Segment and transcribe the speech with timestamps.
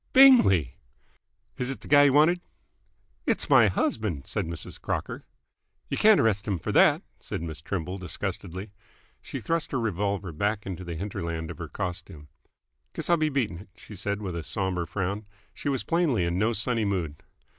[0.13, 0.77] "Bingley!"
[1.59, 2.41] "Is 't th' guy y' wanted?"
[3.27, 4.81] "It's my husband!" said Mrs.
[4.81, 5.27] Crocker.
[5.89, 8.71] "Y' can't arrest 'm f'r that!" said Miss Trimble disgustedly.
[9.21, 12.29] She thrust her revolver back into the hinterland of her costume.
[12.93, 15.27] "Guess I'll be beatin' it," she said with a sombre frown.
[15.53, 17.21] She was plainly in no sunny mood.